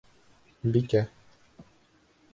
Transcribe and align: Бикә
Бикә 0.77 1.03